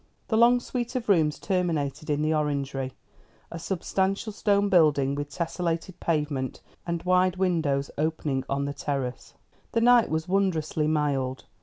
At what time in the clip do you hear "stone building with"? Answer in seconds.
4.33-5.29